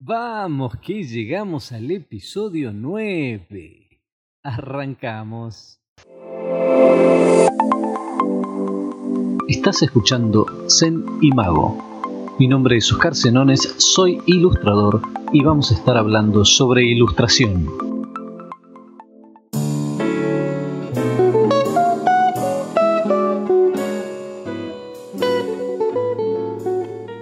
[0.00, 4.00] Vamos, que llegamos al episodio 9.
[4.44, 5.80] Arrancamos.
[9.48, 12.36] Estás escuchando Zen y Mago.
[12.38, 17.66] Mi nombre es Oscar Senones, soy ilustrador y vamos a estar hablando sobre ilustración.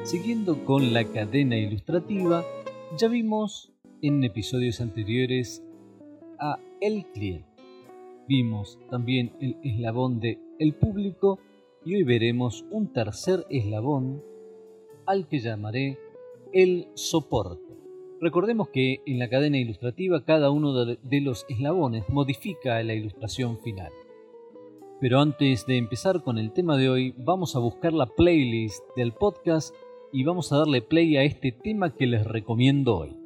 [0.05, 2.45] Siguiendo con la cadena ilustrativa,
[2.95, 5.63] ya vimos en episodios anteriores
[6.39, 7.49] a el cliente.
[8.29, 11.39] Vimos también el eslabón de el público
[11.85, 14.23] y hoy veremos un tercer eslabón
[15.07, 15.99] al que llamaré
[16.53, 17.77] el soporte.
[18.21, 23.93] Recordemos que en la cadena ilustrativa cada uno de los eslabones modifica la ilustración final.
[25.01, 29.13] Pero antes de empezar con el tema de hoy, vamos a buscar la playlist del
[29.13, 29.75] podcast
[30.17, 33.26] y vamos a darle play a este tema que les recomiendo hoy.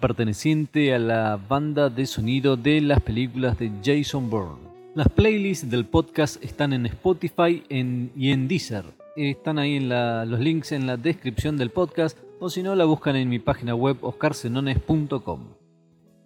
[0.00, 4.58] Perteneciente a la banda de sonido de las películas de Jason Bourne.
[4.96, 8.84] Las playlists del podcast están en Spotify y en Deezer.
[9.14, 13.14] Están ahí en los links en la descripción del podcast o si no la buscan
[13.14, 15.40] en mi página web oscarsenones.com.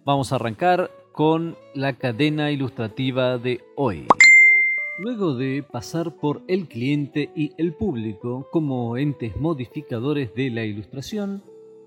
[0.05, 4.07] Vamos a arrancar con la cadena ilustrativa de hoy.
[4.97, 11.43] Luego de pasar por el cliente y el público como entes modificadores de la ilustración,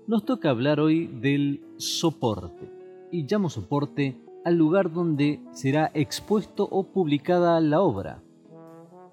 [0.09, 2.67] nos toca hablar hoy del soporte.
[3.11, 8.23] Y llamo soporte al lugar donde será expuesto o publicada la obra.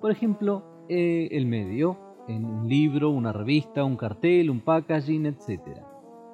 [0.00, 1.98] Por ejemplo, eh, el medio,
[2.28, 5.82] en un libro, una revista, un cartel, un packaging, etc.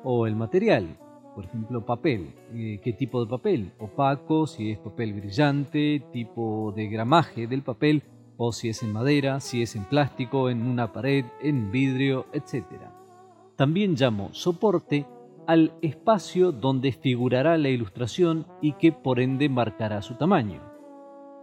[0.04, 0.96] O el material,
[1.34, 2.32] por ejemplo, papel.
[2.54, 3.72] Eh, ¿Qué tipo de papel?
[3.80, 8.04] Opaco, si es papel brillante, tipo de gramaje del papel,
[8.36, 13.01] o si es en madera, si es en plástico, en una pared, en vidrio, etcétera.
[13.56, 15.06] También llamo soporte
[15.46, 20.62] al espacio donde figurará la ilustración y que por ende marcará su tamaño.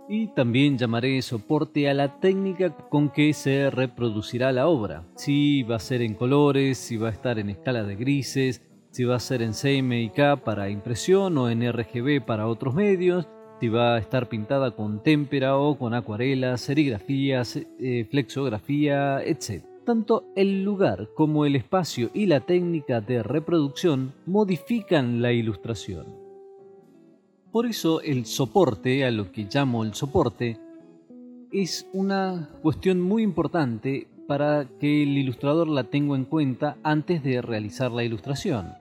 [0.08, 5.04] Y también llamaré soporte a la técnica con que se reproducirá la obra.
[5.16, 9.04] Si va a ser en colores, si va a estar en escala de grises, si
[9.04, 13.28] va a ser en CMYK para impresión o en RGB para otros medios,
[13.60, 17.44] si va a estar pintada con témpera o con acuarela, serigrafía,
[17.80, 25.20] eh, flexografía, etc tanto el lugar como el espacio y la técnica de reproducción modifican
[25.20, 26.06] la ilustración.
[27.52, 30.60] Por eso el soporte, a lo que llamo el soporte,
[31.52, 37.42] es una cuestión muy importante para que el ilustrador la tenga en cuenta antes de
[37.42, 38.74] realizar la ilustración.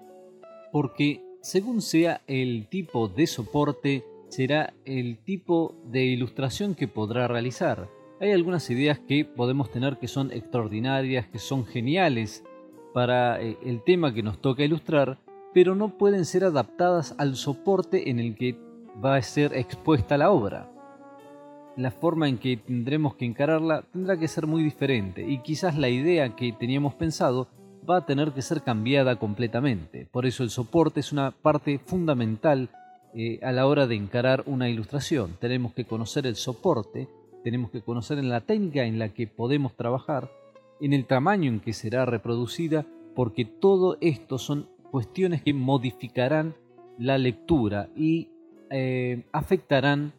[0.72, 7.88] Porque según sea el tipo de soporte, será el tipo de ilustración que podrá realizar
[8.20, 12.44] hay algunas ideas que podemos tener que son extraordinarias, que son geniales
[12.93, 15.19] para eh, el tema que nos toca ilustrar,
[15.55, 18.59] pero no pueden ser adaptadas al soporte en el que
[19.05, 20.70] va a ser expuesta la obra.
[21.76, 25.88] La forma en que tendremos que encararla tendrá que ser muy diferente y quizás la
[25.88, 27.47] idea que teníamos pensado
[27.88, 30.09] va a tener que ser cambiada completamente.
[30.11, 32.69] Por eso el soporte es una parte fundamental
[33.15, 35.37] eh, a la hora de encarar una ilustración.
[35.41, 37.09] Tenemos que conocer el soporte
[37.43, 40.31] tenemos que conocer en la técnica en la que podemos trabajar,
[40.81, 46.55] en el tamaño en que será reproducida, porque todo esto son cuestiones que modificarán
[46.99, 48.29] la lectura y
[48.70, 50.12] eh, afectarán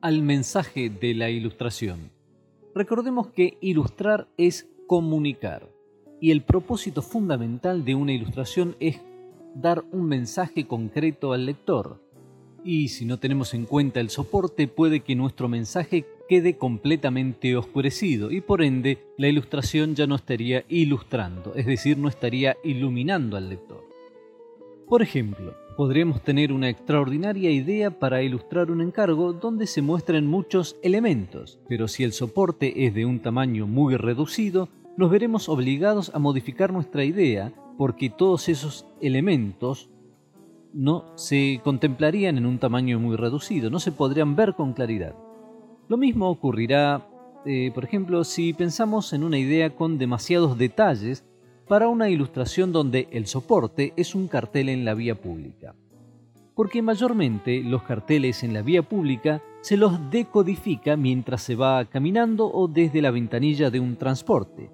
[0.00, 2.10] al mensaje de la ilustración.
[2.74, 5.68] Recordemos que ilustrar es comunicar
[6.20, 9.00] y el propósito fundamental de una ilustración es
[9.54, 12.01] dar un mensaje concreto al lector.
[12.64, 18.30] Y si no tenemos en cuenta el soporte puede que nuestro mensaje quede completamente oscurecido
[18.30, 23.48] y por ende la ilustración ya no estaría ilustrando, es decir, no estaría iluminando al
[23.48, 23.84] lector.
[24.88, 30.76] Por ejemplo, podríamos tener una extraordinaria idea para ilustrar un encargo donde se muestren muchos
[30.82, 36.18] elementos, pero si el soporte es de un tamaño muy reducido, nos veremos obligados a
[36.18, 39.88] modificar nuestra idea porque todos esos elementos
[40.74, 45.14] no se contemplarían en un tamaño muy reducido, no se podrían ver con claridad.
[45.88, 47.06] Lo mismo ocurrirá,
[47.44, 51.24] eh, por ejemplo, si pensamos en una idea con demasiados detalles
[51.68, 55.74] para una ilustración donde el soporte es un cartel en la vía pública.
[56.54, 62.50] Porque mayormente los carteles en la vía pública se los decodifica mientras se va caminando
[62.52, 64.70] o desde la ventanilla de un transporte.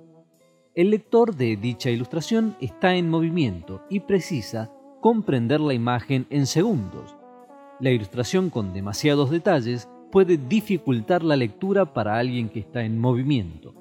[0.75, 7.17] El lector de dicha ilustración está en movimiento y precisa comprender la imagen en segundos.
[7.81, 13.75] La ilustración con demasiados detalles puede dificultar la lectura para alguien que está en movimiento.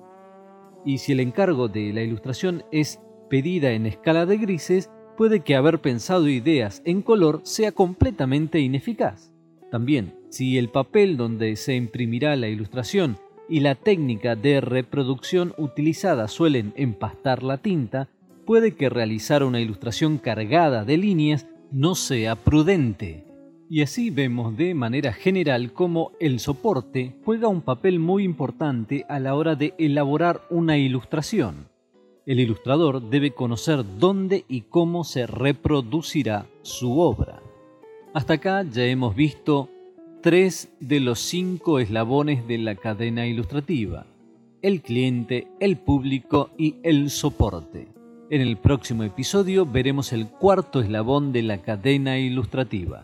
[0.86, 3.00] Y si el encargo de la ilustración es
[3.30, 9.34] pedida en escala de grises, puede que haber pensado ideas en color sea completamente ineficaz.
[9.72, 13.18] También, si el papel donde se imprimirá la ilustración
[13.50, 18.10] y la técnica de reproducción utilizada suelen empastar la tinta,
[18.48, 23.26] puede que realizar una ilustración cargada de líneas no sea prudente.
[23.70, 29.20] Y así vemos de manera general cómo el soporte juega un papel muy importante a
[29.20, 31.68] la hora de elaborar una ilustración.
[32.26, 37.42] El ilustrador debe conocer dónde y cómo se reproducirá su obra.
[38.14, 39.70] Hasta acá ya hemos visto
[40.22, 44.06] tres de los cinco eslabones de la cadena ilustrativa,
[44.62, 47.97] el cliente, el público y el soporte.
[48.30, 53.04] En el próximo episodio veremos el cuarto eslabón de la cadena ilustrativa.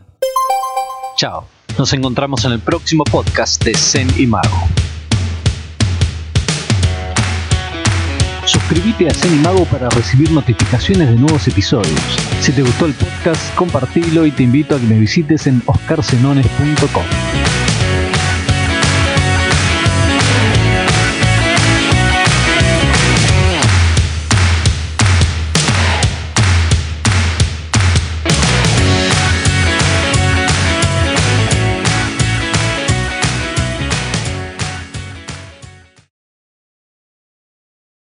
[1.15, 1.47] Chao,
[1.77, 4.67] nos encontramos en el próximo podcast de Zen y Mago.
[8.45, 12.01] Suscríbete a Zen y Mago para recibir notificaciones de nuevos episodios.
[12.41, 17.62] Si te gustó el podcast, compartilo y te invito a que me visites en oscarsenones.com.